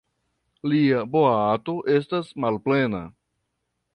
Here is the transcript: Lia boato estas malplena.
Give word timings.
Lia 0.71 1.01
boato 1.15 1.77
estas 1.97 2.33
malplena. 2.45 3.05